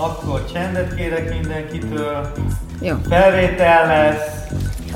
[0.00, 2.32] Akkor csendet kérek mindenkitől.
[2.80, 2.94] Jó.
[3.08, 4.46] Felvétel lesz.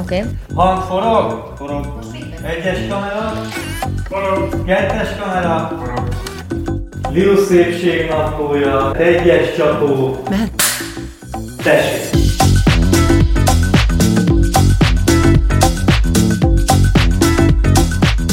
[0.01, 0.19] Oké.
[0.19, 0.31] Okay.
[0.55, 1.53] Hang forog?
[1.57, 1.99] Forog.
[2.43, 3.33] Egyes kamera?
[4.08, 4.65] Forog.
[4.65, 5.76] Kettes kamera?
[5.78, 6.08] Forog.
[7.10, 8.95] Liu szépség naplója.
[8.95, 10.23] Egyes csapó.
[10.30, 10.62] Mehet.
[11.62, 12.21] Tessék.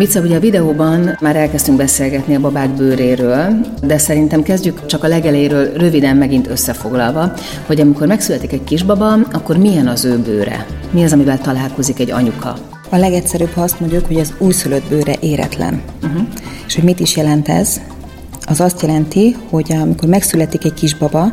[0.00, 5.08] Mica, ugye a videóban már elkezdtünk beszélgetni a babák bőréről, de szerintem kezdjük csak a
[5.08, 7.32] legeléről röviden megint összefoglalva,
[7.66, 10.66] hogy amikor megszületik egy kisbaba, akkor milyen az ő bőre?
[10.90, 12.56] Mi az, amivel találkozik egy anyuka?
[12.90, 15.80] A legegyszerűbb, ha azt mondjuk, hogy az újszülött bőre éretlen.
[16.02, 16.22] Uh-huh.
[16.66, 17.80] És hogy mit is jelent ez?
[18.50, 21.32] az azt jelenti, hogy amikor megszületik egy kisbaba,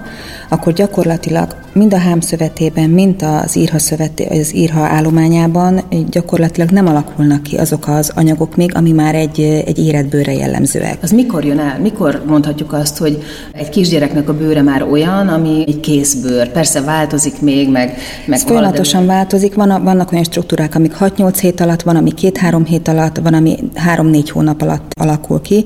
[0.50, 7.44] akkor gyakorlatilag mind a hámszövetében, mind az írha, szövet, az írha állományában gyakorlatilag nem alakulnak
[7.44, 10.98] ki azok az anyagok még, ami már egy, egy életbőre jellemzőek.
[11.02, 11.80] Az mikor jön el?
[11.80, 16.52] Mikor mondhatjuk azt, hogy egy kisgyereknek a bőre már olyan, ami egy készbőr?
[16.52, 17.94] Persze változik még, meg...
[18.26, 19.14] meg Ez folyamatosan de...
[19.14, 19.54] változik.
[19.54, 23.58] Van, vannak olyan struktúrák, amik 6-8 hét alatt, van, ami 2-3 hét alatt, van, ami
[23.96, 25.66] 3-4 hónap alatt alakul ki.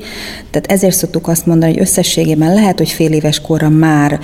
[0.52, 4.20] Tehát ezért szoktuk azt mondani, hogy összességében lehet, hogy fél éves korra már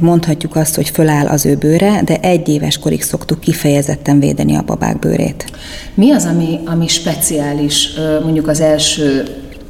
[0.00, 4.62] mondhatjuk azt, hogy föláll az ő bőre, de egy éves korig szoktuk kifejezetten védeni a
[4.66, 5.44] babák bőrét.
[5.94, 7.88] Mi az, ami, ami speciális
[8.22, 9.24] mondjuk az első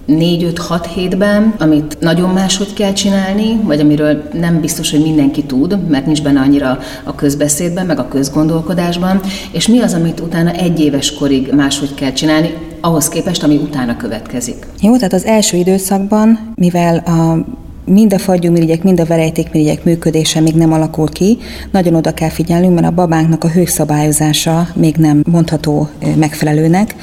[0.08, 6.06] 4-5-6 hétben, amit nagyon máshogy kell csinálni, vagy amiről nem biztos, hogy mindenki tud, mert
[6.06, 9.20] nincs benne annyira a közbeszédben, meg a közgondolkodásban,
[9.52, 13.96] és mi az, amit utána egy éves korig máshogy kell csinálni, ahhoz képest, ami utána
[13.96, 14.66] következik.
[14.80, 17.46] Jó, tehát az első időszakban, mivel a
[17.84, 21.38] mind a fagyúmirigyek, mind a verejtékmirigyek működése még nem alakul ki.
[21.70, 26.94] Nagyon oda kell figyelnünk, mert a babánknak a hőszabályozása még nem mondható megfelelőnek.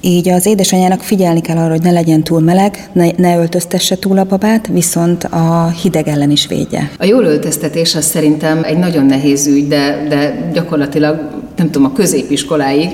[0.00, 4.18] Így az édesanyának figyelni kell arra, hogy ne legyen túl meleg, ne, ne öltöztesse túl
[4.18, 6.90] a babát, viszont a hideg ellen is védje.
[6.98, 11.92] A jól öltöztetés az szerintem egy nagyon nehéz ügy, de, de gyakorlatilag nem tudom, a
[11.92, 12.90] középiskoláig.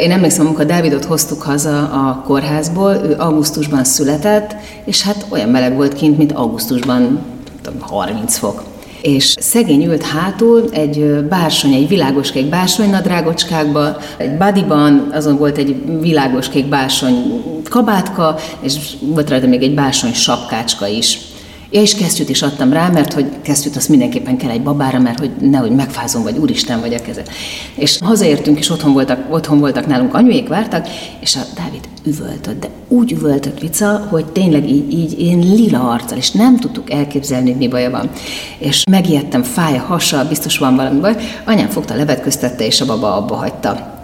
[0.00, 5.74] Én emlékszem, amikor Dávidot hoztuk haza a kórházból, ő augusztusban született, és hát olyan meleg
[5.74, 7.18] volt kint, mint augusztusban,
[7.62, 8.62] tudom, 30 fok
[9.00, 16.00] és szegény ült hátul egy bársony, egy világoskék bársony nadrágocskákba, egy bodyban, azon volt egy
[16.00, 21.18] világoskék bársony kabátka, és volt rajta még egy bársony sapkácska is.
[21.70, 25.18] Ja, és kesztyűt is adtam rá, mert hogy kesztyűt azt mindenképpen kell egy babára, mert
[25.18, 27.22] hogy nehogy megfázom, vagy úristen vagy a keze.
[27.74, 30.88] És hazaértünk, és otthon voltak, otthon voltak nálunk, anyuék vártak,
[31.20, 36.18] és a Dávid üvöltött, de úgy üvöltött Vica, hogy tényleg így, így én lila arccal,
[36.18, 38.10] és nem tudtuk elképzelni, hogy mi baja van.
[38.58, 41.16] És megijedtem, fáj a hasa, biztos van valami baj.
[41.44, 43.95] Anyám fogta, levetköztette, és a baba abba hagyta.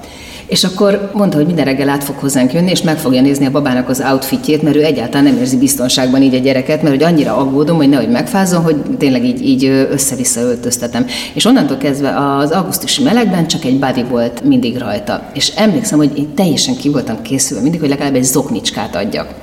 [0.53, 3.51] És akkor mondta, hogy minden reggel át fog hozzánk jönni, és meg fogja nézni a
[3.51, 7.37] babának az outfitjét, mert ő egyáltalán nem érzi biztonságban így a gyereket, mert hogy annyira
[7.37, 11.07] aggódom, hogy nehogy megfázom, hogy tényleg így, így össze-vissza öltöztetem.
[11.33, 15.23] És onnantól kezdve az augusztusi melegben csak egy body volt mindig rajta.
[15.35, 19.35] És emlékszem, hogy én teljesen ki voltam készülve mindig, hogy legalább egy zoknicskát adjak.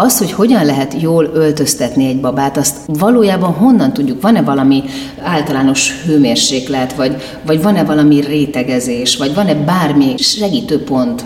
[0.00, 4.22] Az, hogy hogyan lehet jól öltöztetni egy babát, azt valójában honnan tudjuk?
[4.22, 4.82] Van-e valami
[5.22, 7.16] általános hőmérséklet, vagy,
[7.46, 11.24] vagy van-e valami rétegezés, vagy van-e bármi segítőpont?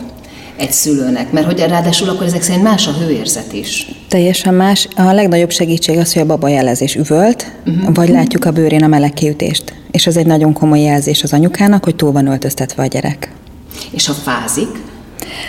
[0.56, 3.86] egy szülőnek, mert hogy ráadásul akkor ezek szerint más a hőérzet is.
[4.08, 4.88] Teljesen más.
[4.96, 7.94] A legnagyobb segítség az, hogy a baba jelezés üvölt, uh-huh.
[7.94, 9.74] vagy látjuk a bőrén a meleg kiütést.
[9.90, 13.32] És ez egy nagyon komoly jelzés az anyukának, hogy túl van öltöztetve a gyerek.
[13.90, 14.91] És ha fázik?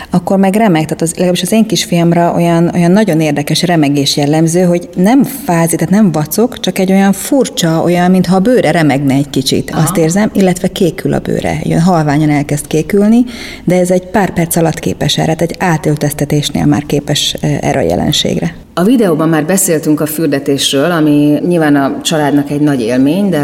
[0.10, 0.84] Akkor meg remeg.
[0.84, 5.80] Tehát az, legalábbis az én kisfiamra olyan, olyan nagyon érdekes remegés jellemző, hogy nem fázik,
[5.80, 9.72] tehát nem vacok, csak egy olyan furcsa, olyan, mintha a bőre remegne egy kicsit.
[9.72, 9.82] Aha.
[9.82, 11.60] Azt érzem, illetve kékül a bőre.
[11.64, 13.24] Jön halványan elkezd kékülni,
[13.64, 17.84] de ez egy pár perc alatt képes erre, egy átöltöztetésnél már képes e, erre a
[17.84, 18.56] jelenségre.
[18.74, 23.40] A videóban már beszéltünk a fürdetésről, ami nyilván a családnak egy nagy élmény, de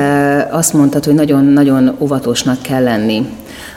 [0.52, 3.25] azt mondtad, hogy nagyon-nagyon óvatosnak kell lenni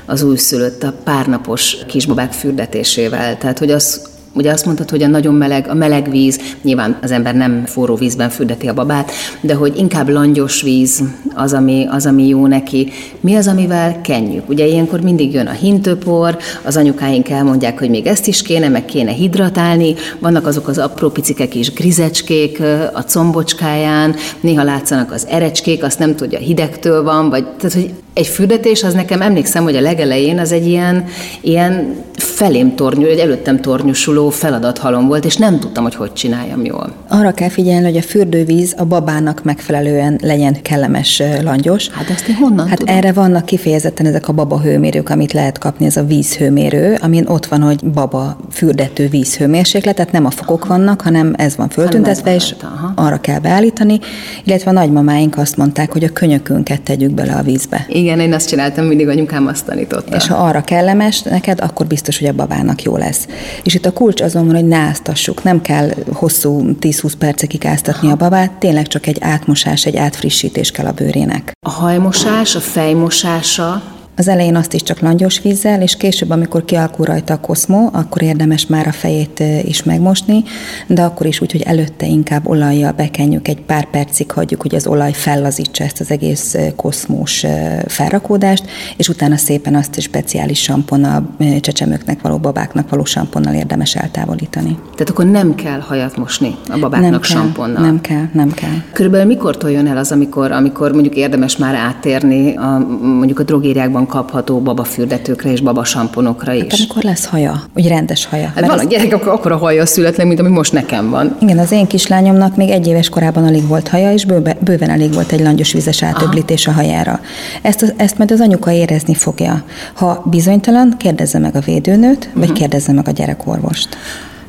[0.07, 3.39] az újszülött a párnapos kisbabák fürdetésével.
[3.39, 7.11] Tehát, hogy az Ugye azt mondtad, hogy a nagyon meleg, a meleg víz, nyilván az
[7.11, 11.03] ember nem forró vízben fürdeti a babát, de hogy inkább langyos víz
[11.35, 12.91] az, ami, az, ami jó neki.
[13.21, 14.49] Mi az, amivel kenjük?
[14.49, 18.85] Ugye ilyenkor mindig jön a hintőpor, az anyukáink elmondják, hogy még ezt is kéne, meg
[18.85, 22.61] kéne hidratálni, vannak azok az apró picike kis grizecskék
[22.93, 28.27] a combocskáján, néha látszanak az erecskék, azt nem tudja, hidegtől van, vagy tehát, hogy egy
[28.27, 31.05] fürdetés, az nekem emlékszem, hogy a legelején az egy ilyen,
[31.41, 36.93] ilyen felém tornyú, egy előttem tornyosuló feladathalom volt, és nem tudtam, hogy hogy csináljam jól.
[37.09, 41.89] Arra kell figyelni, hogy a fürdővíz a babának megfelelően legyen kellemes langyos.
[41.89, 42.97] Hát ezt én honnan Hát tudom?
[42.97, 47.47] erre vannak kifejezetten ezek a baba hőmérők, amit lehet kapni, ez a vízhőmérő, amin ott
[47.47, 52.43] van, hogy baba fürdető vízhőmérséklet, tehát nem a fokok vannak, hanem ez van föltüntetve, ez
[52.43, 52.55] és
[52.95, 53.99] arra kell beállítani,
[54.45, 57.87] illetve a nagymamáink azt mondták, hogy a könyökünket tegyük bele a vízbe.
[58.03, 60.17] Igen, én azt csináltam, mindig anyukám azt tanította.
[60.17, 63.27] És ha arra kellemes neked, akkor biztos, hogy a babának jó lesz.
[63.63, 65.43] És itt a kulcs azon van, hogy ne áztassuk.
[65.43, 70.87] Nem kell hosszú 10-20 percekig áztatni a babát, tényleg csak egy átmosás, egy átfrissítés kell
[70.87, 71.53] a bőrének.
[71.67, 73.83] A hajmosás, a fejmosása,
[74.17, 78.23] Az elején azt is csak langyos vízzel, és később, amikor kialakul rajta a koszmó, akkor
[78.23, 80.45] érdemes már a fejét is megmosni,
[80.87, 84.87] de akkor is úgy, hogy előtte inkább olajjal bekenjük, egy pár percig hagyjuk, hogy az
[84.87, 87.45] olaj fellazítsa ezt az egész koszmós
[87.87, 88.65] felrakódást,
[88.97, 94.79] és utána szépen azt is speciális samponnal, csecsemőknek való, babáknak való samponnal érdemes eltávolítani.
[94.93, 97.83] tehát akkor nem kell hajat mosni a babáknak nem kell, samponnal.
[97.83, 98.83] nem kell, nem kell.
[98.93, 104.07] Körülbelül mikor jön el az, amikor, amikor mondjuk érdemes már áttérni a, mondjuk a drogériákban
[104.13, 106.63] kapható babafürdetőkre és babasamponokra is?
[106.63, 108.53] Hát amikor lesz haja, úgy rendes haja.
[108.55, 111.37] Hát van a gyerek, akkor akkora haja születnek, mint ami most nekem van.
[111.41, 115.13] Igen, az én kislányomnak még egy éves korában alig volt haja, és bőve, bőven alig
[115.13, 117.21] volt egy langyos vízes átöblítés a hajára.
[117.63, 119.65] Ezt, ezt majd az anyuka érezni fogja.
[119.95, 123.89] Ha bizonytalan, kérdezze meg a védőnőt, vagy kérdezze meg a gyerekorvost.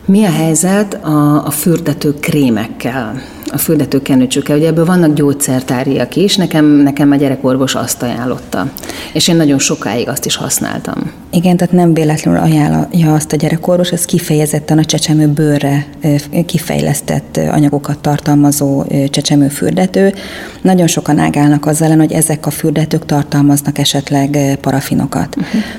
[0.06, 3.22] Mi a helyzet a, a fürdető krémekkel,
[3.54, 4.58] a fürdető kenőcsökkel?
[4.58, 8.72] Ugye ebből vannak gyógyszertáriak is, nekem, nekem a gyerekorvos azt ajánlotta.
[9.14, 11.12] És én nagyon sokáig azt is használtam.
[11.32, 16.16] Igen, tehát nem véletlenül ajánlja azt a gyerekorvos, ez kifejezetten a csecsemő bőrre ö,
[16.46, 20.14] kifejlesztett anyagokat tartalmazó ö, csecsemőfürdető.
[20.62, 25.36] Nagyon sokan ágálnak azzal ellen, hogy ezek a fürdetők tartalmaznak esetleg parafinokat.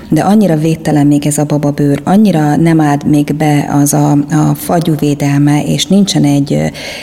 [0.09, 4.55] De annyira védtelen még ez a bababőr, annyira nem áld még be az a, a
[4.55, 6.59] fagyúvédelme, és nincsen egy,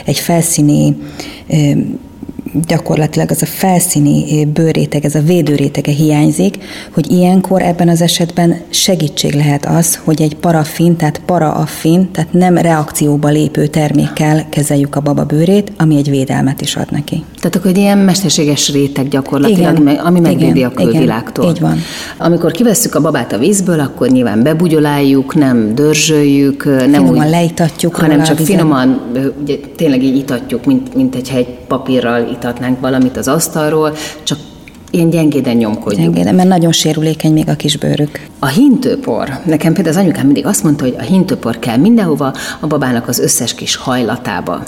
[0.05, 0.93] egy felszíni nii
[1.49, 1.81] ehm,
[2.67, 6.57] gyakorlatilag az a felszíni bőrréteg, ez a védőrétege hiányzik,
[6.93, 12.57] hogy ilyenkor ebben az esetben segítség lehet az, hogy egy parafin, tehát paraaffin, tehát nem
[12.57, 17.23] reakcióba lépő termékkel kezeljük a baba bőrét, ami egy védelmet is ad neki.
[17.37, 21.43] Tehát akkor egy ilyen mesterséges réteg gyakorlatilag, Igen, ami, megvédi igen, a külvilágtól.
[21.43, 21.77] igen, így van.
[22.17, 27.95] Amikor kivesszük a babát a vízből, akkor nyilván bebugyoláljuk, nem dörzsöljük, nem Finoman úgy, leítatjuk
[27.95, 33.17] hanem csak finoman, ö, ugye, tényleg így itatjuk, mint, mint egy hegy papírral itatnánk valamit
[33.17, 34.37] az asztalról, csak
[34.91, 36.01] ilyen gyengéden nyomkodjuk.
[36.01, 38.27] Gyengéden, mert nagyon sérülékeny még a kis bőrük.
[38.39, 42.67] A hintőpor, nekem például az anyukám mindig azt mondta, hogy a hintőpor kell mindenhova, a
[42.67, 44.63] babának az összes kis hajlatába.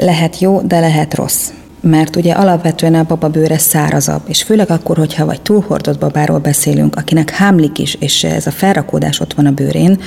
[0.00, 1.50] Lehet jó, de lehet rossz.
[1.86, 6.96] Mert ugye alapvetően a baba bőre szárazabb, és főleg akkor, hogyha vagy túlhordott babáról beszélünk,
[6.96, 10.00] akinek hámlik is, és ez a felrakódás ott van a bőrén,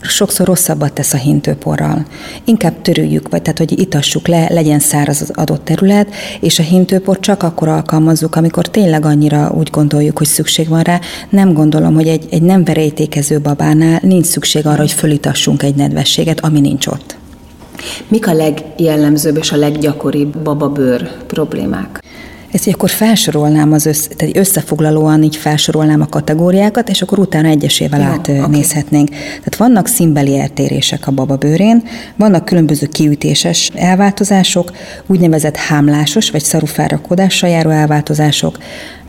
[0.00, 2.06] sokszor rosszabbat tesz a hintőporral.
[2.44, 6.08] Inkább törüljük, vagy tehát, hogy itassuk le, legyen száraz az adott terület,
[6.40, 11.00] és a hintőpor csak akkor alkalmazzuk, amikor tényleg annyira úgy gondoljuk, hogy szükség van rá.
[11.28, 16.40] Nem gondolom, hogy egy, egy nem verejtékező babánál nincs szükség arra, hogy fölitassunk egy nedvességet,
[16.40, 17.22] ami nincs ott.
[18.08, 22.02] Mik a legjellemzőbb és a leggyakoribb bababőr problémák?
[22.54, 27.48] Ezt így akkor felsorolnám az össze, tehát összefoglalóan így felsorolnám a kategóriákat, és akkor utána
[27.48, 29.08] egyesével Jó, átnézhetnénk.
[29.08, 31.82] Tehát vannak színbeli eltérések a bababőrén,
[32.16, 34.70] vannak különböző kiütéses elváltozások,
[35.06, 38.58] úgynevezett hámlásos vagy szarufárakodással járó elváltozások,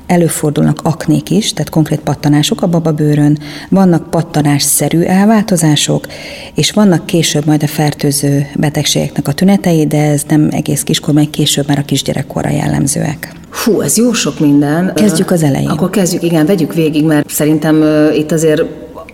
[0.08, 6.08] Előfordulnak aknék is, tehát konkrét pattanások a bababőrön, vannak pattanásszerű elváltozások,
[6.54, 11.30] és vannak később majd a fertőző betegségeknek a tünetei, de ez nem egész kiskor, meg
[11.30, 13.32] később már a kisgyerekkorra jellemzőek.
[13.50, 14.94] Fú, ez jó sok minden.
[14.96, 15.70] Kezdjük az elején.
[15.70, 17.84] Akkor kezdjük, igen, vegyük végig, mert szerintem
[18.16, 18.64] itt azért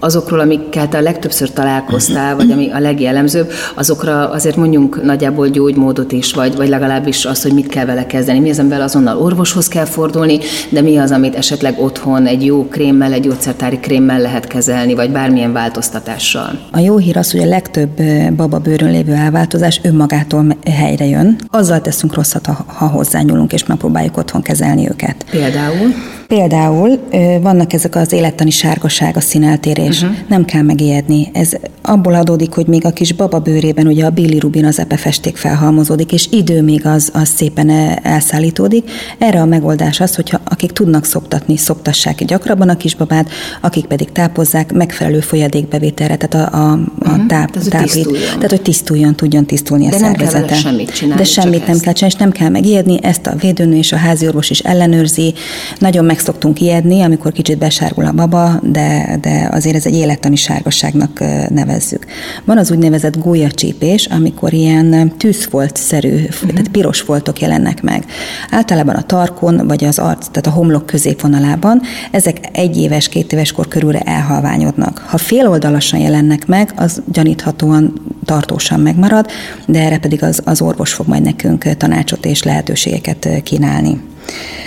[0.03, 6.11] azokról, amikkel te a legtöbbször találkoztál, vagy ami a legjellemzőbb, azokra azért mondjunk nagyjából gyógymódot
[6.11, 8.39] is, vagy, vagy legalábbis azt, hogy mit kell vele kezdeni.
[8.39, 10.39] Mi az, amivel azonnal orvoshoz kell fordulni,
[10.69, 15.11] de mi az, amit esetleg otthon egy jó krémmel, egy gyógyszertári krémmel lehet kezelni, vagy
[15.11, 16.59] bármilyen változtatással.
[16.71, 18.01] A jó hír az, hogy a legtöbb
[18.35, 21.35] bababőrön lévő elváltozás önmagától helyre jön.
[21.49, 25.15] Azzal teszünk rosszat, ha, ha hozzányúlunk, és megpróbáljuk otthon kezelni őket.
[25.31, 25.93] Például?
[26.31, 26.99] Például
[27.41, 30.01] vannak ezek az élettani sárgaság, a színeltérés.
[30.01, 30.17] Uh-huh.
[30.27, 31.29] Nem kell megijedni.
[31.33, 36.11] Ez abból adódik, hogy még a kis baba bőrében ugye a bilirubin, az epefesték felhalmozódik,
[36.11, 38.91] és idő még az, az szépen ö, elszállítódik.
[39.17, 43.29] Erre a megoldás az, hogyha akik tudnak szoptatni, szoptassák gyakrabban a kisbabát,
[43.61, 48.33] akik pedig tápozzák megfelelő folyadékbevételre, tehát a, a, a táp, Tehát, hogy táplít, tisztuljon.
[48.35, 50.55] tehát hogy tisztuljon, tudjon tisztulni De a nem szervezete.
[50.55, 51.81] semmit csinálni, De semmit nem ezt.
[51.83, 55.33] kell csinálni, és nem kell megijedni, ezt a védőnő és a háziorvos is ellenőrzi,
[55.79, 60.35] nagyon meg szoktunk ijedni, amikor kicsit besárgul a baba, de, de azért ez egy élettani
[60.35, 62.05] sárgasságnak nevezzük.
[62.45, 66.49] Van az úgynevezett gólyacsípés, amikor ilyen tűzfoltszerű, uh-huh.
[66.49, 68.05] tehát piros foltok jelennek meg.
[68.49, 73.51] Általában a tarkon, vagy az arc, tehát a homlok középvonalában, ezek egy éves, két éves
[73.51, 75.05] kor körülre elhalványodnak.
[75.07, 77.93] Ha féloldalasan jelennek meg, az gyaníthatóan
[78.25, 79.25] tartósan megmarad,
[79.65, 84.09] de erre pedig az, az orvos fog majd nekünk tanácsot és lehetőségeket kínálni.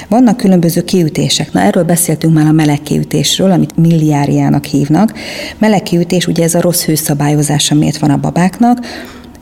[0.09, 1.53] Vannak különböző kiütések.
[1.53, 5.13] Na, erről beszéltünk már a meleg kiütésről, amit milliáriának hívnak.
[5.59, 8.79] Meleg kiütés, ugye ez a rossz hőszabályozása miért van a babáknak.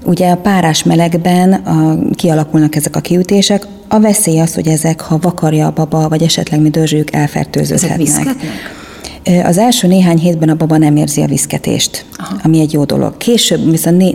[0.04, 3.66] Ugye a párás melegben a, kialakulnak ezek a kiütések.
[3.88, 8.26] A veszély az, hogy ezek, ha vakarja a baba, vagy esetleg mi dörzsőjük, elfertőződhetnek.
[9.44, 12.36] Az első néhány hétben a baba nem érzi a viszketést, Aha.
[12.42, 13.16] ami egy jó dolog.
[13.16, 14.14] Később, viszont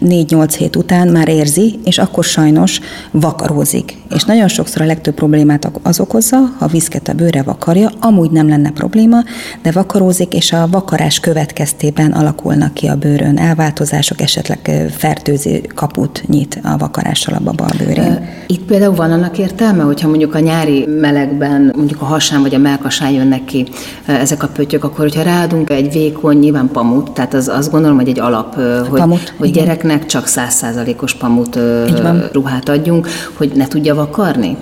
[0.00, 3.96] négy-nyolc hét után már érzi, és akkor sajnos vakarózik.
[4.06, 4.14] Aha.
[4.16, 8.48] És nagyon sokszor a legtöbb problémát az okozza, ha viszket a bőre vakarja, amúgy nem
[8.48, 9.16] lenne probléma,
[9.62, 16.60] de vakarózik, és a vakarás következtében alakulnak ki a bőrön elváltozások, esetleg fertőző kaput nyit
[16.62, 18.28] a vakarással a baba a bőrén.
[18.46, 22.58] Itt például van annak értelme, hogyha mondjuk a nyári melegben, mondjuk a hasán vagy a
[22.58, 23.66] melkasán jönnek ki
[24.06, 28.08] ezek a pöttyök, akkor hogyha ráadunk egy vékony, nyilván pamut, tehát az, azt gondolom, hogy
[28.08, 28.54] egy alap,
[28.88, 31.58] hogy, pamut, hogy gyereknek csak százszázalékos pamut
[32.32, 34.56] ruhát adjunk, hogy ne tudja vakarni?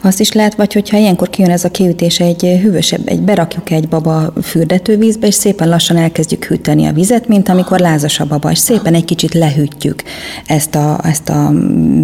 [0.00, 3.88] Azt is lehet, vagy hogyha ilyenkor kijön ez a kiütés egy hűvösebb, egy berakjuk egy
[3.88, 8.58] baba fürdetővízbe, és szépen lassan elkezdjük hűteni a vizet, mint amikor lázas a baba, és
[8.58, 10.02] szépen egy kicsit lehűtjük
[10.46, 11.52] ezt a, ezt a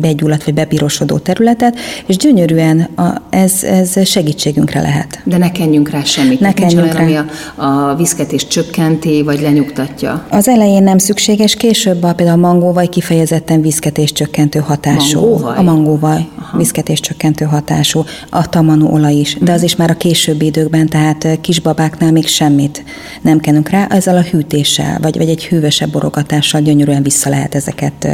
[0.01, 5.21] begyulladt vagy bepirosodó területet, és gyönyörűen a, ez, ez segítségünkre lehet.
[5.25, 6.41] De ne kenjünk rá semmit.
[6.41, 7.03] Ne kenjünk rá.
[7.03, 7.25] Ami a,
[7.65, 10.27] a viszketés csökkenti, vagy lenyugtatja.
[10.31, 15.21] Az elején nem szükséges, később a, például a mangóvaj kifejezetten viszketés csökkentő hatású.
[15.21, 15.57] Mangóvaj?
[15.57, 19.97] A mangóvaj, viszketés csökkentő hatású hatású, a tamanó olaj is, de az is már a
[19.97, 22.85] későbbi időkben, tehát kisbabáknál még semmit
[23.23, 28.09] nem kenünk rá, ezzel a hűtéssel, vagy, vagy egy hűvösebb borogatással gyönyörűen vissza lehet ezeket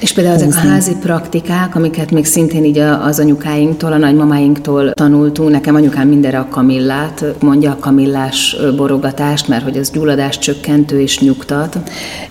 [0.00, 0.50] És például húzni.
[0.50, 6.08] ezek a házi praktikák, amiket még szintén így az anyukáinktól, a nagymamáinktól tanultunk, nekem anyukám
[6.08, 11.78] mindenre a kamillát, mondja a kamillás borogatást, mert hogy az gyulladás csökkentő és nyugtat.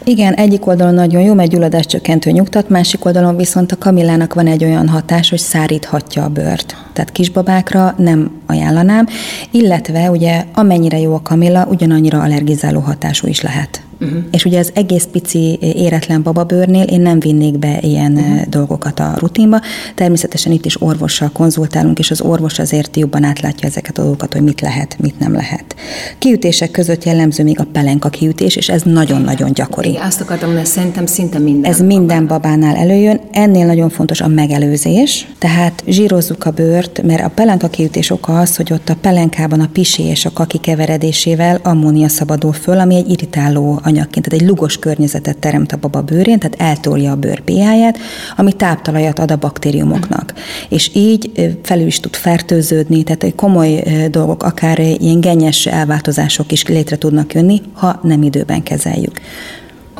[0.03, 4.47] Igen, egyik oldalon nagyon jó, mert gyulladás csökkentő nyugtat, másik oldalon viszont a kamillának van
[4.47, 6.82] egy olyan hatás, hogy száríthatja a bőrt Time.
[6.93, 9.07] Tehát kisbabákra nem ajánlanám,
[9.51, 13.81] illetve ugye amennyire jó a kamilla, ugyanannyira allergizáló hatású is lehet.
[14.01, 14.23] Uh-huh.
[14.31, 18.41] És ugye az egész pici éretlen bababőrnél én nem vinnék be ilyen uh-huh.
[18.49, 19.59] dolgokat a rutinba.
[19.95, 24.41] Természetesen itt is orvossal konzultálunk, és az orvos azért jobban átlátja ezeket a dolgokat, hogy
[24.41, 25.75] mit lehet, mit nem lehet.
[26.17, 29.89] Kiütések között jellemző még a pelenka kiütés, és ez nagyon-nagyon gyakori.
[29.89, 33.19] Igen, azt akartam mondani, szerintem szinte minden Ez minden babánál előjön.
[33.31, 36.51] Ennél nagyon fontos a megelőzés, tehát zsírozzuk a
[36.83, 40.33] bőrt, mert a pelenka kiütés oka az, hogy ott a pelenkában a pisi és a
[40.33, 45.77] kaki keveredésével ammónia szabadul föl, ami egy irritáló anyagként, tehát egy lugos környezetet teremt a
[45.77, 47.97] baba bőrén, tehát eltolja a bőr pH-ját,
[48.37, 50.33] ami táptalajat ad a baktériumoknak.
[50.69, 51.31] És így
[51.63, 57.61] felül is tud fertőződni, tehát komoly dolgok, akár ilyen genyes elváltozások is létre tudnak jönni,
[57.73, 59.19] ha nem időben kezeljük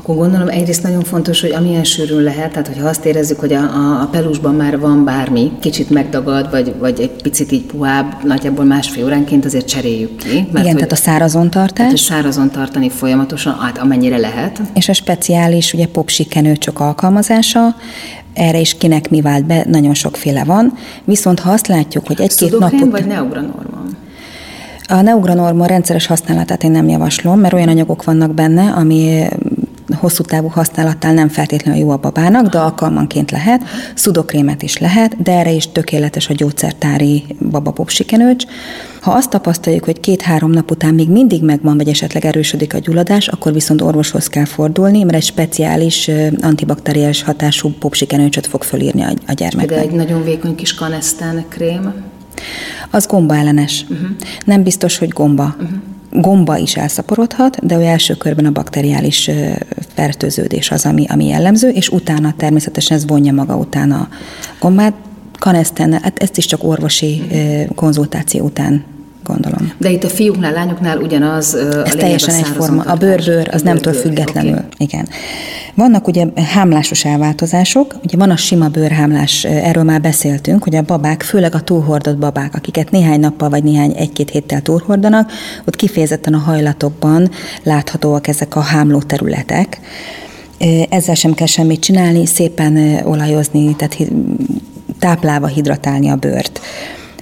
[0.04, 3.60] akkor gondolom egyrészt nagyon fontos, hogy amilyen sűrűn lehet, tehát hogyha azt érezzük, hogy a,
[3.60, 8.66] a, a pelusban már van bármi, kicsit megdagad, vagy, vagy egy picit így puhább, nagyjából
[8.66, 10.34] másfél óránként azért cseréljük ki.
[10.34, 11.76] Mert Igen, hogy, tehát a szárazon tartás.
[11.76, 14.62] Tehát a szárazon tartani folyamatosan, hát amennyire lehet.
[14.74, 17.76] És a speciális, ugye popsikenőcsök alkalmazása,
[18.34, 20.74] erre is kinek mi vált be, nagyon sokféle van.
[21.04, 22.92] Viszont ha azt látjuk, hogy egy-két napot...
[22.92, 23.98] vagy neugranormon?
[24.88, 29.28] A neugranormon rendszeres használatát én nem javaslom, mert olyan anyagok vannak benne, ami
[29.96, 33.62] hosszú távú használattal nem feltétlenül jó a babának, de alkalmanként lehet.
[33.96, 38.46] Szudokrémet is lehet, de erre is tökéletes a gyógyszertári babapopsikenőcs.
[39.02, 43.28] Ha azt tapasztaljuk, hogy két-három nap után még mindig megvan, vagy esetleg erősödik a gyulladás,
[43.28, 46.10] akkor viszont orvoshoz kell fordulni, mert egy speciális
[46.42, 49.78] antibakteriális hatású popsikenőcsöt fog fölírni a, a gyermeknek.
[49.78, 51.94] De egy nagyon vékony kis kanesztán krém?
[52.90, 53.86] Az gomba ellenes.
[53.90, 54.08] Uh-huh.
[54.46, 55.56] Nem biztos, hogy gomba.
[55.60, 55.78] Uh-huh
[56.14, 59.30] gomba is elszaporodhat, de ő első körben a bakteriális
[59.94, 64.08] fertőződés az, ami, ami jellemző, és utána természetesen ez vonja maga után a
[64.60, 64.94] gombát.
[65.40, 67.24] Kaneszten, hát ezt is csak orvosi
[67.76, 68.84] konzultáció után
[69.24, 69.72] gondolom.
[69.78, 72.82] De itt a fiúknál, lányoknál ugyanaz Ez a teljesen egyforma.
[72.82, 74.52] A bőrbőr az nemtől függetlenül.
[74.52, 74.66] Okay.
[74.78, 75.08] Igen.
[75.76, 81.22] Vannak ugye hámlásos elváltozások, ugye van a sima bőrhámlás, erről már beszéltünk, hogy a babák,
[81.22, 85.32] főleg a túlhordott babák, akiket néhány nappal vagy néhány egy-két héttel túlhordanak,
[85.66, 87.30] ott kifejezetten a hajlatokban
[87.64, 89.80] láthatóak ezek a hámló területek.
[90.90, 93.98] Ezzel sem kell semmit csinálni, szépen olajozni, tehát
[95.00, 96.62] táplálva hidratálni a bőrt.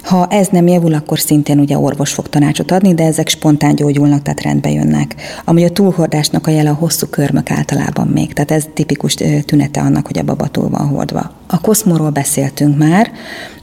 [0.02, 4.22] Ha ez nem javul, akkor szintén ugye orvos fog tanácsot adni, de ezek spontán gyógyulnak,
[4.22, 5.14] tehát rendbe jönnek.
[5.44, 10.06] Ami a túlhordásnak a jele a hosszú körmök általában még, tehát ez tipikus tünete annak,
[10.06, 11.30] hogy a baba túl van hordva.
[11.46, 13.10] A koszmóról beszéltünk már,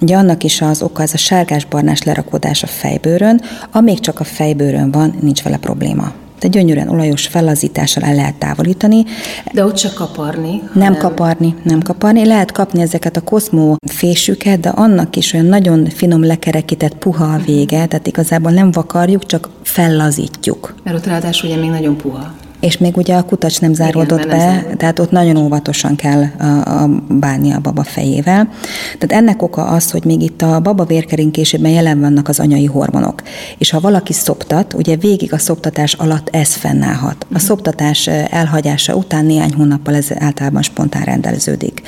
[0.01, 3.41] ugye annak is az oka az a sárgás-barnás lerakódás a fejbőrön,
[3.71, 9.05] amíg csak a fejbőrön van, nincs vele probléma de gyönyörűen olajos fellazítással el lehet távolítani.
[9.53, 10.61] De ott csak kaparni.
[10.73, 12.25] Nem kaparni, nem kaparni.
[12.25, 17.41] Lehet kapni ezeket a koszmó fésüket, de annak is olyan nagyon finom lekerekített puha a
[17.45, 20.75] vége, tehát igazából nem vakarjuk, csak fellazítjuk.
[20.83, 24.37] Mert ott ráadásul ugye még nagyon puha és még ugye a kutacs nem záródott Igen,
[24.37, 26.43] be, nem tehát ott nagyon óvatosan kell a,
[26.83, 28.49] a bánni a baba fejével.
[28.97, 33.21] Tehát ennek oka az, hogy még itt a baba vérkerinkésében jelen vannak az anyai hormonok.
[33.57, 37.25] És ha valaki szoptat, ugye végig a szoptatás alatt ez fennállhat.
[37.33, 41.81] A szoptatás elhagyása után néhány hónappal ez általában spontán rendelződik.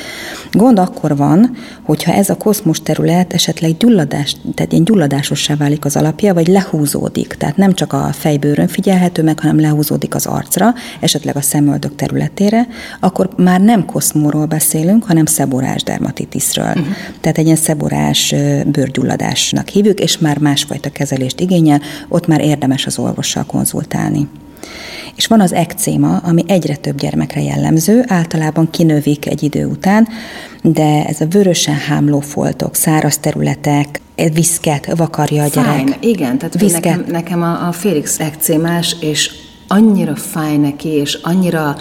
[0.51, 5.95] Gond akkor van, hogyha ez a koszmos terület esetleg gyulladás, tehát ilyen gyulladásossá válik az
[5.95, 7.27] alapja, vagy lehúzódik.
[7.27, 11.95] Tehát nem csak a fejbőrön figyelhető meg, hanem lehúzódik az arcra arcra, esetleg a szemöldök
[11.95, 12.67] területére,
[12.99, 16.65] akkor már nem koszmóról beszélünk, hanem szeborás dermatitisről.
[16.65, 16.85] Uh-huh.
[17.21, 22.99] Tehát egy ilyen szeborás bőrgyulladásnak hívjuk, és már másfajta kezelést igényel, ott már érdemes az
[22.99, 24.27] orvossal konzultálni.
[25.15, 30.07] És van az ekcéma, ami egyre több gyermekre jellemző, általában kinövik egy idő után,
[30.61, 34.01] de ez a vörösen hámló foltok, száraz területek,
[34.33, 35.77] viszket vakarja a gyerek.
[35.77, 39.31] Fine, igen, tehát nekem, nekem a, a Félix ekcémás, és
[39.71, 41.75] annyira fáj neki, és annyira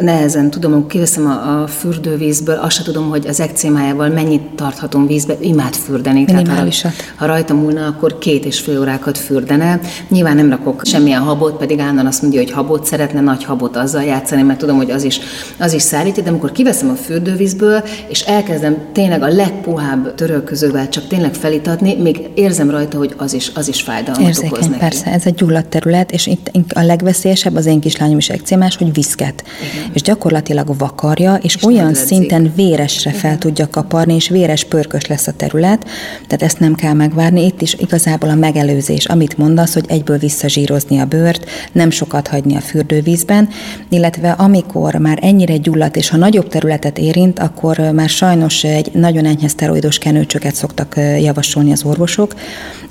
[0.00, 5.06] nehezen tudom, hogy kiveszem a, a fürdővízből, azt se tudom, hogy az ekcémájával mennyit tarthatom
[5.06, 6.24] vízbe, imád fürdeni.
[6.24, 9.80] Tehát ha, ha rajta múlna, akkor két és fél órákat fürdene.
[10.08, 14.02] Nyilván nem rakok semmilyen habot, pedig állandóan azt mondja, hogy habot szeretne, nagy habot azzal
[14.02, 15.20] játszani, mert tudom, hogy az is,
[15.58, 21.06] az is szállítja, de amikor kiveszem a fürdővízből, és elkezdem tényleg a legpuhább törölközővel csak
[21.06, 24.78] tényleg felítatni, még érzem rajta, hogy az is, az is fájdalmat Érzékeny, okoz neki.
[24.78, 28.76] persze, ez egy gyulladt terület, és itt a legveszélyesebb legveszélyesebb, az én kislányom is ekcémás,
[28.76, 29.44] hogy viszket.
[29.72, 29.90] Igen.
[29.92, 33.38] És gyakorlatilag vakarja, és, és olyan szinten véresre fel Igen.
[33.38, 35.84] tudja kaparni, és véres pörkös lesz a terület,
[36.26, 37.44] tehát ezt nem kell megvárni.
[37.44, 42.56] Itt is igazából a megelőzés, amit mondasz, hogy egyből visszazsírozni a bőrt, nem sokat hagyni
[42.56, 43.48] a fürdővízben,
[43.88, 49.24] illetve amikor már ennyire gyulladt, és ha nagyobb területet érint, akkor már sajnos egy nagyon
[49.24, 52.34] enyhe szteroidos kenőcsöket szoktak javasolni az orvosok.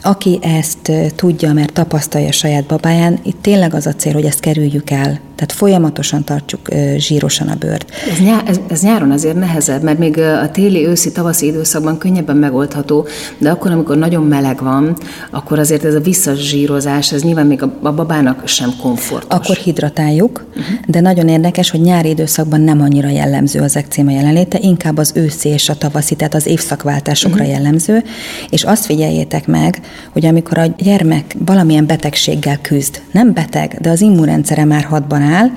[0.02, 4.90] Aki ezt tudja, mert tapasztalja saját babáján, itt tényleg az a cél, hogy ezt kerüljük
[4.90, 5.20] el.
[5.40, 6.60] Tehát folyamatosan tartsuk
[6.98, 7.92] zsírosan a bőrt.
[8.12, 12.38] Ez, nyá, ez, ez nyáron azért nehezebb, mert még a téli, őszi, tavaszi időszakban könnyebben
[12.38, 14.98] megoldható, de akkor, amikor nagyon meleg van,
[15.32, 19.40] akkor azért ez a visszazsírozás, ez nyilván még a, a babának sem komfortos.
[19.40, 20.64] Akkor hidratáljuk, uh-huh.
[20.88, 25.50] de nagyon érdekes, hogy nyári időszakban nem annyira jellemző az ekcéma jelenléte, inkább az őszi
[25.50, 27.52] és a tavaszi, tehát az évszakváltásokra uh-huh.
[27.52, 28.04] jellemző,
[28.50, 34.02] és azt figyeljétek meg, hogy amikor a gyermek valamilyen betegséggel küzd, nem beteg, de az
[34.02, 35.50] immunrendszere már hadban áll,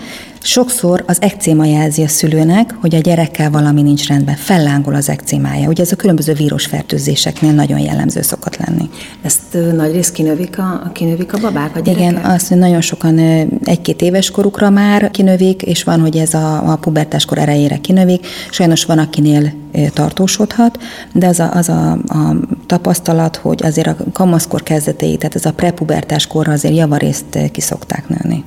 [0.45, 5.69] Sokszor az ekcéma jelzi a szülőnek, hogy a gyerekkel valami nincs rendben, fellángol az ekcémája.
[5.69, 8.91] Ugye ez a különböző vírusfertőzéseknél nagyon jellemző szokott lenni.
[9.23, 12.11] Ezt nagy rész kinövik a, kinövik a babák, a gyerekek?
[12.11, 13.19] Igen, azt nagyon sokan
[13.65, 18.27] egy-két éves korukra már kinövik, és van, hogy ez a, a pubertáskor erejére kinövik.
[18.51, 19.53] Sajnos van, akinél
[19.93, 20.79] tartósodhat,
[21.13, 22.37] de az a, az a, a
[22.73, 28.09] tapasztalat, hogy azért a kamaszkor kezdetei, tehát ez a prepubertás korra azért javarészt ki szokták
[28.09, 28.45] nőni.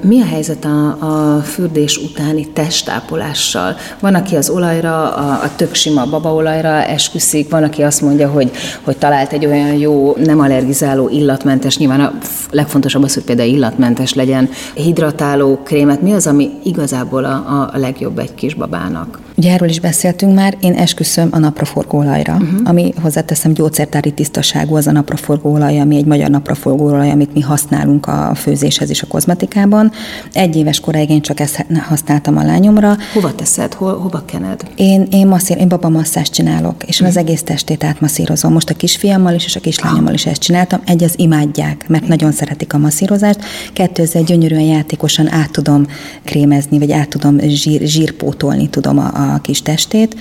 [0.00, 3.76] Mi a helyzet a, a fürdés utáni testápolással.
[4.00, 8.50] Van, aki az olajra, a, a tök sima babaolajra esküszik, van, aki azt mondja, hogy,
[8.82, 12.12] hogy talált egy olyan jó, nem allergizáló, illatmentes, nyilván a
[12.50, 16.02] legfontosabb az, hogy például illatmentes legyen, hidratáló krémet.
[16.02, 19.18] Mi az, ami igazából a, a legjobb egy kisbabának?
[19.40, 22.60] Ugye erről is beszéltünk már, én esküszöm a napraforgóolajra, uh-huh.
[22.64, 28.32] ami hozzáteszem gyógyszertári tisztaságú az a napraforgóolaj, ami egy magyar napraforgóolaj, amit mi használunk a
[28.34, 29.92] főzéshez és a kozmetikában.
[30.32, 32.96] Egy éves koráig én csak ezt használtam a lányomra.
[33.12, 33.74] Hova teszed?
[33.74, 34.62] Hol, hova kened?
[34.74, 37.08] Én, én, masszír, én babamasszást csinálok, és uh-huh.
[37.08, 38.52] az egész testét átmasszírozom.
[38.52, 40.80] Most a kisfiammal is, és a kislányommal is ezt csináltam.
[40.86, 43.40] Egy az imádják, mert nagyon szeretik a masszírozást.
[43.72, 45.86] Kettő, ezzel gyönyörűen játékosan át tudom
[46.24, 50.16] krémezni, vagy át tudom zsír, zsírpótolni tudom a, a kis testét,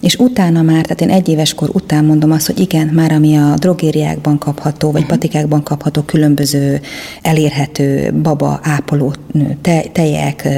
[0.00, 3.36] és utána már, tehát én egy éves kor után mondom azt, hogy igen, már ami
[3.36, 5.10] a drogériákban kapható, vagy mhm.
[5.10, 6.80] patikákban kapható különböző
[7.22, 9.12] elérhető baba, ápoló
[9.62, 10.48] te, tejek,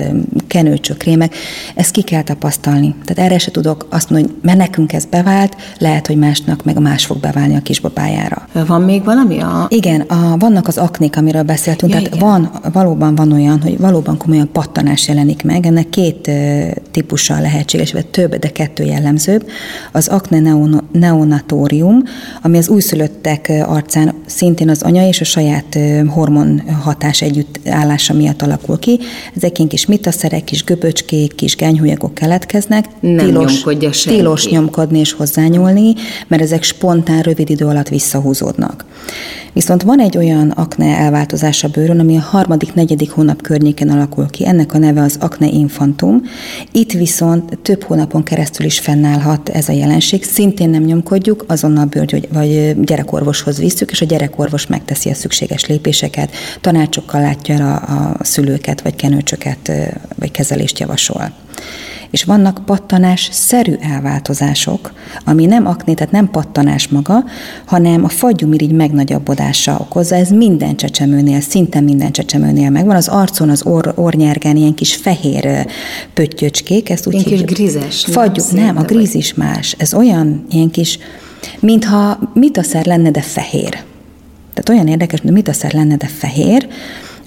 [0.46, 1.35] kenőcsök, krémek,
[1.74, 2.94] ezt ki kell tapasztalni.
[3.05, 6.81] Tehát erre se tudok azt mondani, hogy mert nekünk ez bevált, lehet, hogy másnak meg
[6.81, 8.48] más fog beválni a kisbabájára.
[8.66, 9.40] Van még valami?
[9.40, 9.66] A...
[9.68, 12.28] Igen, a, vannak az aknék, amiről beszéltünk, ja, tehát igen.
[12.28, 16.31] van, valóban van olyan, hogy valóban komolyan pattanás jelenik meg, ennek két
[16.90, 19.47] típussal lehetséges, vagy több, de kettő jellemző legjellemzőbb,
[19.92, 20.40] az akne
[20.92, 22.03] neonatórium,
[22.42, 28.79] ami az újszülöttek arcán szintén az anya és a saját hormon hatás együttállása miatt alakul
[28.79, 28.99] ki.
[29.37, 32.85] Ezek ilyen kis mitaszerek, kis göböcskék, kis genyhúlyagok keletkeznek.
[33.01, 33.64] Nem tilos,
[34.05, 35.95] tilos nyomkodni és hozzányúlni,
[36.29, 38.85] mert ezek spontán, rövid idő alatt visszahúzódnak.
[39.53, 44.27] Viszont van egy olyan akne elváltozás a bőrön, ami a harmadik, negyedik hónap környéken alakul
[44.31, 44.47] ki.
[44.47, 46.23] Ennek a neve az akne infantum.
[46.73, 48.79] Itt viszont több hónapon keresztül is
[49.23, 50.25] fennállhat ez a jelenség.
[50.25, 56.31] Szintén nem nyomkodjuk, azonnal bőr vagy gyerekorvoshoz visszük, és a gyerekorvos megteszi a szükséges lépéseket,
[56.61, 59.73] tanácsokkal látja el a, a szülőket, vagy kenőcsöket,
[60.19, 61.33] vagy kezelést javasol
[62.12, 64.92] és vannak pattanás-szerű elváltozások,
[65.25, 67.25] ami nem akné, tehát nem pattanás maga,
[67.64, 70.14] hanem a fagyumirigy megnagyobbodása okozza.
[70.14, 72.96] Ez minden csecsemőnél, szinte minden csecsemőnél megvan.
[72.96, 75.66] Az arcon, az or, ornyergen ilyen kis fehér
[76.14, 77.46] pöttyöcskék, ezt úgy ilyen hívjuk.
[77.46, 78.05] kis grízes.
[78.05, 79.75] Fagyú, nem, nem a gríz is más.
[79.79, 80.98] Ez olyan ilyen kis,
[81.61, 83.70] mintha mitaszer lenne, de fehér.
[84.55, 86.68] Tehát olyan érdekes, mint mitaszer lenne, de fehér,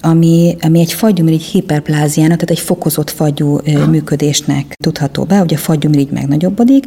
[0.06, 6.10] ami, ami egy fagyumirigy hiperpláziának, tehát egy fokozott fagyú működésnek tudható be, hogy a fagyumirigy
[6.12, 6.86] megnagyobbodik.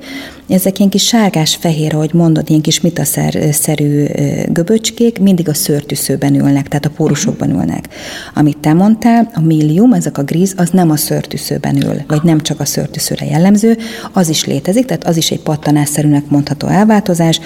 [0.49, 4.05] Ezek ilyen kis sárgás-fehér, ahogy mondod, ilyen kis mitaszer-szerű
[4.49, 7.89] göböcskék mindig a szőrtűszőben ülnek, tehát a pórusokban ülnek.
[8.35, 12.41] Amit te mondtál, a millium, ezek a gríz, az nem a szőrtűszőben ül, vagy nem
[12.41, 13.77] csak a szőrtűszőre jellemző,
[14.13, 17.41] az is létezik, tehát az is egy pattanásszerűnek mondható elváltozás,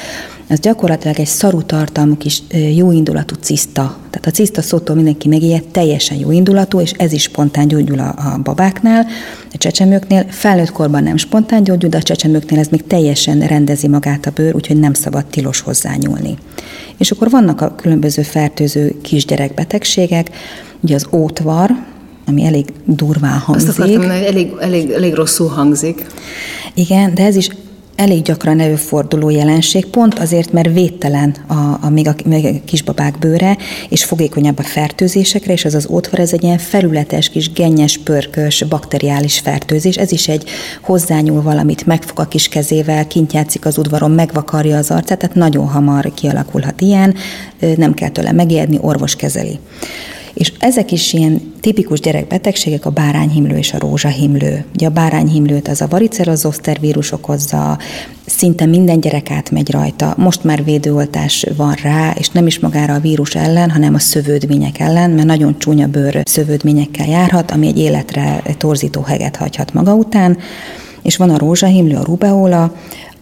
[0.48, 2.42] az gyakorlatilag egy szaru tartalmú kis
[2.74, 3.96] jóindulatú ciszta.
[4.11, 8.40] Tehát a ciszta szótól mindenki megijed, teljesen jóindulatú, és ez is spontán gyógyul a, a
[8.42, 9.07] babáknál,
[9.52, 10.26] a csecsemőknél.
[10.28, 14.55] Felnőtt korban nem spontán gyógyul, de a csecsemőknél ez még teljesen rendezi magát a bőr,
[14.55, 16.37] úgyhogy nem szabad tilos hozzányúlni.
[16.96, 20.31] És akkor vannak a különböző fertőző kisgyerekbetegségek,
[20.81, 21.70] ugye az ótvar,
[22.26, 23.68] ami elég durván hangzik.
[23.68, 26.07] Azt akartam, hogy elég, elég, elég rosszul hangzik.
[26.74, 27.48] Igen, de ez is
[27.96, 33.18] elég gyakran előforduló jelenség, pont azért, mert védtelen a, a, még, a, még a kisbabák
[33.18, 33.57] bőre,
[33.88, 38.64] és fogékonyabb a fertőzésekre, és az az ótvar, ez egy ilyen felületes, kis gennyes, pörkös,
[38.68, 39.96] bakteriális fertőzés.
[39.96, 40.48] Ez is egy
[40.83, 45.66] hozzányúl valamit, megfog a kis kezével, kint játszik az udvaron, megvakarja az arcát, tehát nagyon
[45.66, 47.14] hamar kialakulhat ilyen,
[47.76, 49.59] nem kell tőle megijedni, orvos kezeli.
[50.35, 54.64] És ezek is ilyen tipikus gyerekbetegségek, a bárányhimlő és a rózsahimlő.
[54.75, 57.79] Ugye a bárányhimlőt az a varicerozoszter vírus okozza,
[58.27, 60.14] szinte minden gyerek átmegy rajta.
[60.16, 64.79] Most már védőoltás van rá, és nem is magára a vírus ellen, hanem a szövődmények
[64.79, 70.38] ellen, mert nagyon csúnya bőr szövődményekkel járhat, ami egy életre torzító heget hagyhat maga után.
[71.03, 72.72] És van a rózsahimlő, a rubeola,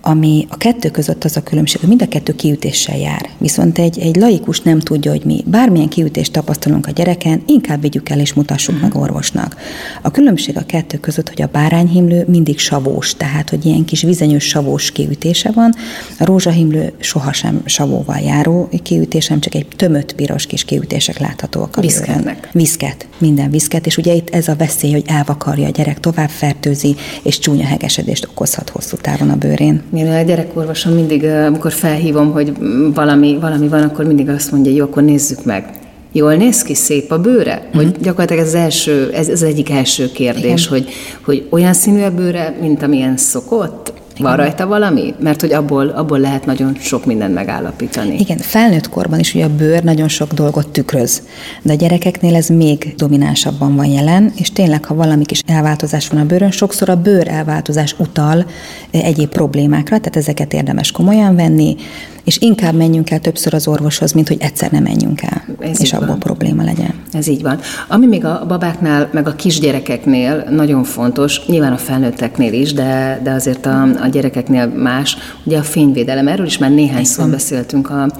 [0.03, 3.29] ami a kettő között az a különbség, hogy mind a kettő kiütéssel jár.
[3.39, 8.09] Viszont egy, egy laikus nem tudja, hogy mi bármilyen kiütést tapasztalunk a gyereken, inkább vigyük
[8.09, 9.57] el és mutassuk meg orvosnak.
[10.03, 14.45] A különbség a kettő között, hogy a bárányhimlő mindig savós, tehát hogy ilyen kis vizenyős
[14.45, 15.75] savós kiütése van,
[16.19, 22.49] a rózsahimlő sohasem savóval járó kiütésem, csak egy tömött piros kis kiütések láthatóak a Viszketnek.
[22.53, 26.97] Viszket, minden viszket, és ugye itt ez a veszély, hogy elvakarja a gyerek, tovább fertőzi,
[27.23, 29.83] és csúnya hegesedést okozhat hosszú távon a bőrén.
[29.95, 32.53] Én a gyerekorvosom mindig, amikor felhívom, hogy
[32.95, 35.71] valami, valami van, akkor mindig azt mondja, jó, akkor nézzük meg.
[36.13, 37.55] Jól néz ki, szép a bőre?
[37.55, 37.77] Mm-hmm.
[37.77, 40.89] Hogy gyakorlatilag ez az első, ez, ez az egyik első kérdés, hogy,
[41.21, 43.93] hogy olyan színű a bőre, mint amilyen szokott?
[44.23, 45.15] Van rajta valami?
[45.21, 48.19] Mert hogy abból, abból lehet nagyon sok mindent megállapítani.
[48.19, 51.23] Igen, felnőtt korban is ugye a bőr nagyon sok dolgot tükröz,
[51.63, 56.21] de a gyerekeknél ez még dominánsabban van jelen, és tényleg, ha valami kis elváltozás van
[56.21, 58.47] a bőrön, sokszor a bőr elváltozás utal
[58.91, 61.77] egyéb problémákra, tehát ezeket érdemes komolyan venni,
[62.31, 65.93] és inkább menjünk el többször az orvoshoz, mint hogy egyszer nem menjünk el, Ez és
[65.93, 66.19] abból van.
[66.19, 66.95] probléma legyen.
[67.13, 67.59] Ez így van.
[67.89, 73.31] Ami még a babáknál, meg a kisgyerekeknél nagyon fontos, nyilván a felnőtteknél is, de, de
[73.31, 76.29] azért a, a gyerekeknél más, ugye a fényvédelem.
[76.29, 78.11] Erről is már néhány szó beszéltünk a,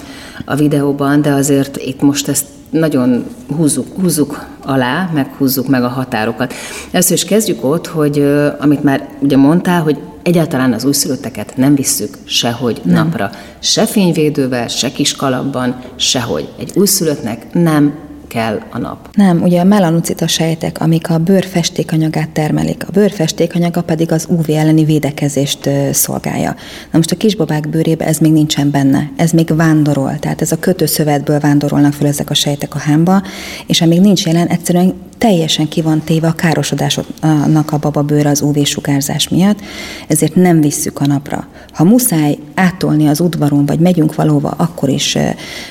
[0.45, 3.25] a videóban, de azért itt most ezt nagyon
[3.57, 6.55] húzzuk, húzzuk alá, meg húzzuk meg a határokat.
[6.91, 8.25] Először is kezdjük ott, hogy
[8.61, 12.95] amit már ugye mondtál, hogy egyáltalán az újszülötteket nem visszük sehogy nem.
[12.95, 13.31] napra.
[13.59, 16.49] Se fényvédővel, se kiskalapban, sehogy.
[16.59, 19.09] Egy újszülöttnek nem kell a nap.
[19.13, 24.27] Nem, ugye a melanocita sejtek, amik a bőr festékanyagát termelik, a bőr festékanyaga pedig az
[24.29, 26.51] UV elleni védekezést szolgálja.
[26.91, 30.59] Na most a kisbabák bőrébe ez még nincsen benne, ez még vándorol, tehát ez a
[30.59, 33.23] kötőszövetből vándorolnak föl ezek a sejtek a hámba,
[33.67, 39.29] és amíg nincs jelen, egyszerűen teljesen ki van téve a károsodásnak a bababőr az UV-sugárzás
[39.29, 39.61] miatt,
[40.09, 41.47] ezért nem visszük a napra.
[41.73, 45.19] Ha muszáj áttolni az udvaron, vagy megyünk valóva, akkor is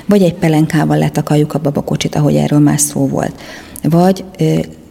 [0.06, 3.34] vagy egy pelenkával letakarjuk a babakocsit, ahogy erről már szó volt,
[3.84, 4.24] vagy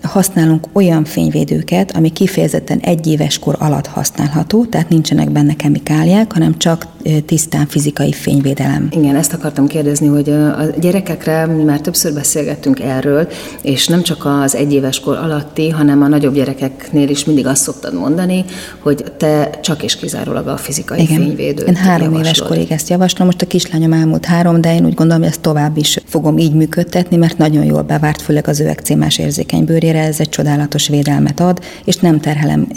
[0.03, 6.59] használunk olyan fényvédőket, ami kifejezetten egy éves kor alatt használható, tehát nincsenek benne kemikáliák, hanem
[6.59, 6.87] csak
[7.27, 8.89] tisztán fizikai fényvédelem.
[8.91, 13.29] Igen, ezt akartam kérdezni, hogy a gyerekekre mi már többször beszélgettünk erről,
[13.63, 17.95] és nem csak az egyéves kor alatti, hanem a nagyobb gyerekeknél is mindig azt szoktad
[17.95, 18.45] mondani,
[18.79, 21.17] hogy te csak és kizárólag a fizikai Igen.
[21.17, 22.25] fényvédőt Én három javaslod.
[22.25, 25.41] éves korig ezt javaslom, most a kislányom elmúlt három, de én úgy gondolom, hogy ezt
[25.41, 29.98] tovább is fogom így működtetni, mert nagyon jól bevárt, főleg az ő ekcémás érzékeny bőrére,
[30.01, 32.69] ez egy csodálatos védelmet ad, és nem terhelem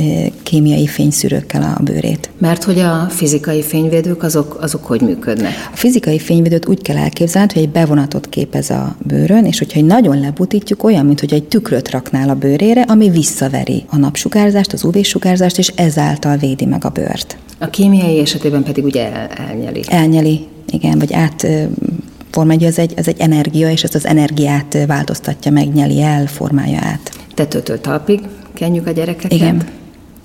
[0.43, 2.29] kémiai fényszűrőkkel a bőrét.
[2.38, 5.53] Mert hogy a fizikai fényvédők azok, azok hogy működnek?
[5.73, 9.86] A fizikai fényvédőt úgy kell elképzelni, hogy egy bevonatot képez a bőrön, és hogyha egy
[9.86, 14.84] nagyon lebutítjuk, olyan, mint hogy egy tükröt raknál a bőrére, ami visszaveri a napsugárzást, az
[14.84, 17.38] UV-sugárzást, és ezáltal védi meg a bőrt.
[17.60, 19.81] A kémiai esetében pedig ugye el, elnyeli.
[19.88, 21.47] Elnyeli, igen, vagy át
[22.32, 26.26] ö, formálja, ez egy, ez egy energia, és ezt az energiát változtatja meg, nyeli el,
[26.26, 27.12] formálja át.
[27.34, 28.20] Tetőtől talpig
[28.54, 29.32] kenjük a gyerekeket?
[29.32, 29.62] Igen.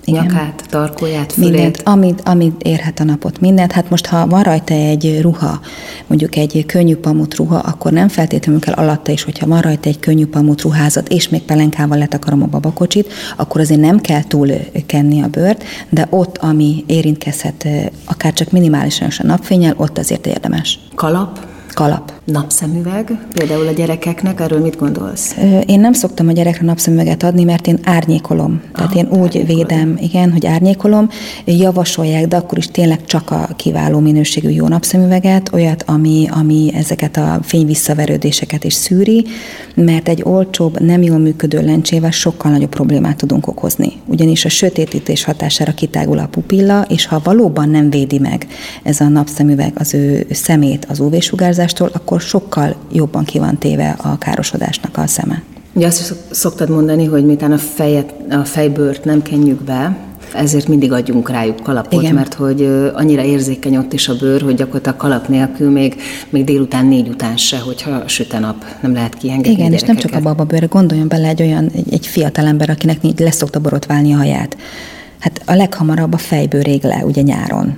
[0.08, 0.24] Igen.
[0.24, 1.50] Nyakát, tarkóját, fülét?
[1.50, 3.72] Mindent, amit, amit érhet a napot, mindent.
[3.72, 5.60] Hát most, ha van rajta egy ruha,
[6.06, 9.98] mondjuk egy könnyű pamut ruha, akkor nem feltétlenül kell alatta is, hogyha van rajta egy
[9.98, 14.48] könnyű pamut ruházat, és még pelenkával letakarom a babakocsit, akkor azért nem kell túl
[14.86, 19.98] kenni a bőrt, de ott, ami érintkezhet ö, akár csak minimálisan is a napfényel, ott
[19.98, 20.78] azért érdemes.
[20.94, 22.15] Kalap, Kalap.
[22.26, 25.36] Napszemüveg, például a gyerekeknek, erről mit gondolsz?
[25.66, 28.60] Én nem szoktam a gyerekre napszemüveget adni, mert én árnyékolom.
[28.74, 29.46] Tehát Ah, én úgy árnyékolod.
[29.46, 31.08] védem, igen, hogy árnyékolom.
[31.44, 37.16] Javasolják, de akkor is tényleg csak a kiváló minőségű jó napszemüveget, olyat, ami, ami ezeket
[37.16, 39.24] a fényvisszaverődéseket is szűri,
[39.74, 43.92] mert egy olcsóbb, nem jól működő lencsével sokkal nagyobb problémát tudunk okozni.
[44.06, 48.46] Ugyanis a sötétítés hatására kitágul a pupilla, és ha valóban nem védi meg
[48.82, 54.18] ez a napszemüveg az ő szemét az UV-sugárzástól, akkor sokkal jobban ki van téve a
[54.18, 55.42] károsodásnak a szeme.
[55.72, 59.96] Ugye azt szoktad mondani, hogy miután a, fejet, a fejbőrt nem kenjük be,
[60.34, 62.14] ezért mindig adjunk rájuk kalapot, Igen.
[62.14, 65.96] mert hogy annyira érzékeny ott is a bőr, hogy gyakorlatilag kalap nélkül még,
[66.28, 69.96] még délután négy után se, hogyha süt a nap, nem lehet kiengedni Igen, és nem
[69.96, 70.36] csak a gyerekeket.
[70.36, 74.56] bababőr, gondoljon bele egy olyan, egy, egy fiatal ember, akinek így leszokta borotválni a haját.
[75.18, 77.76] Hát a leghamarabb a fejbőr rég le, ugye nyáron.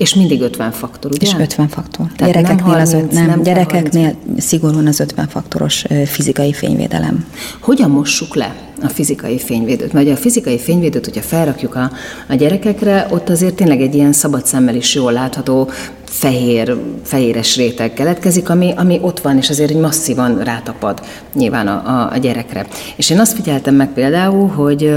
[0.00, 1.26] És mindig 50 faktor, ugye?
[1.26, 2.06] És 50 faktor.
[2.16, 7.26] Tehát gyerekeknél, nem az, 30, öt- nem, nem gyerekeknél szigorúan az 50 faktoros fizikai fényvédelem.
[7.60, 9.92] Hogyan mossuk le a fizikai fényvédőt?
[9.92, 11.90] Mert ugye a fizikai fényvédőt, hogyha felrakjuk a,
[12.28, 15.70] a gyerekekre, ott azért tényleg egy ilyen szabad szemmel is jól látható
[16.10, 21.00] fehér, fehéres réteg keletkezik, ami, ami ott van, és azért egy masszívan rátapad
[21.34, 22.66] nyilván a, a, a gyerekre.
[22.96, 24.94] És én azt figyeltem meg például, hogy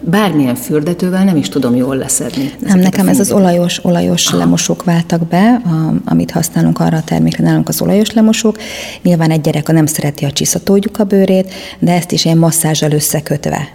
[0.00, 2.52] bármilyen fürdetővel nem is tudom jól leszedni.
[2.58, 7.44] Nem, nekem ez az olajos, olajos lemosók váltak be, a, amit használunk arra a termékre,
[7.44, 8.56] nálunk az olajos lemosók.
[9.02, 12.92] Nyilván egy gyerek a nem szereti a csiszatódjuk a bőrét, de ezt is ilyen masszázsal
[12.92, 13.68] összekötve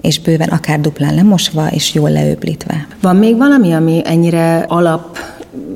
[0.00, 2.86] és bőven akár duplán lemosva, és jól leöblítve.
[3.00, 5.18] Van még valami, ami ennyire alap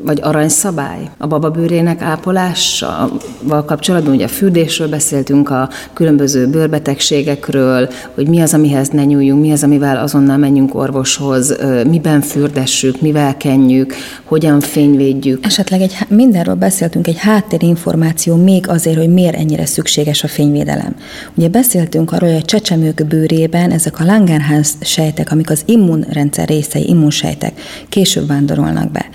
[0.04, 4.14] vagy aranyszabály a bababőrének ápolásával kapcsolatban?
[4.14, 9.62] Ugye a fürdésről beszéltünk, a különböző bőrbetegségekről, hogy mi az, amihez ne nyúljunk, mi az,
[9.62, 15.46] amivel azonnal menjünk orvoshoz, miben fürdessük, mivel kenjük, hogyan fényvédjük.
[15.46, 20.94] Esetleg egy, mindenről beszéltünk, egy háttérinformáció még azért, hogy miért ennyire szükséges a fényvédelem.
[21.34, 26.88] Ugye beszéltünk arról, hogy a csecsemők bőrében ezek a Langerhans sejtek, amik az immunrendszer részei,
[26.88, 29.06] immunsejtek, később vándorolnak be.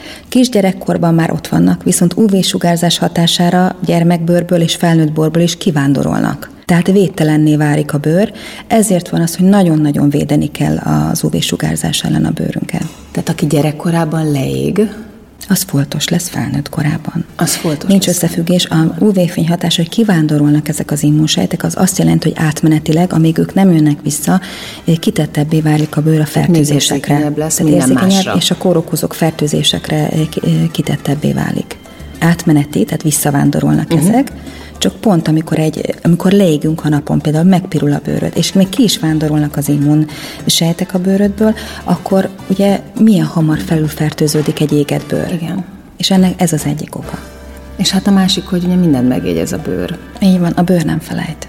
[0.80, 6.50] Kisgyerekkorban már ott vannak, viszont UV-sugárzás hatására gyermekbőrből és felnőtt borból is kivándorolnak.
[6.66, 8.32] Tehát védtelenné válik a bőr,
[8.68, 12.86] ezért van az, hogy nagyon-nagyon védeni kell az UV-sugárzás ellen a bőrünket.
[13.12, 14.90] Tehát aki gyerekkorában leég,
[15.52, 17.26] Az foltos lesz felnőtt korában.
[17.36, 17.90] az foltos.
[17.90, 18.16] Nincs lesz.
[18.16, 18.66] összefüggés.
[18.66, 23.54] A UV-fény hatása, hogy kivándorolnak ezek az immunsejtek, az azt jelenti, hogy átmenetileg, amíg ők
[23.54, 24.42] nem jönnek vissza,
[24.86, 27.32] eh, kitettebbé válik a bőr a fertőzésekre.
[27.36, 28.36] lesz Tehát érzékenyebb, másra.
[28.36, 30.28] És a kórokozók fertőzésekre eh, eh,
[30.72, 31.78] kitettebbé válik.
[32.20, 34.10] Átmeneti, tehát visszavándorolnak uh-huh.
[34.10, 34.32] ezek,
[34.80, 38.84] csak pont amikor, egy, amikor leégünk a napon, például megpirul a bőröd, és még ki
[38.84, 40.08] is vándorolnak az immun
[40.46, 45.34] sejtek a bőrödből, akkor ugye milyen hamar felülfertőződik egy égett bőr.
[45.34, 45.66] Igen.
[45.98, 47.20] És ennek ez az egyik oka.
[47.76, 49.98] És hát a másik, hogy ugye mindent megjegyez a bőr.
[50.22, 51.49] Így van, a bőr nem felejt.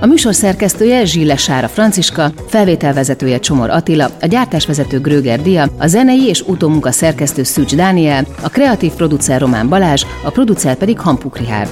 [0.00, 6.26] A műsor szerkesztője Zsille Sára Franciska, felvételvezetője Csomor Attila, a gyártásvezető Gröger Dia, a zenei
[6.26, 11.70] és utómunka szerkesztő Szűcs Dániel, a kreatív producer Román Balázs, a producer pedig Hampuk Rihárd.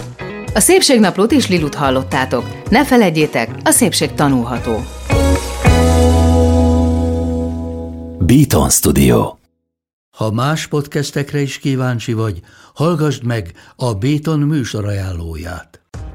[0.54, 2.44] A Szépségnaplót is Lilut hallottátok.
[2.70, 4.84] Ne felejtjétek, a szépség tanulható.
[8.18, 9.34] Beaton Studio
[10.10, 12.40] Ha más podcastekre is kíváncsi vagy,
[12.74, 15.85] hallgassd meg a Béton műsor ajánlóját.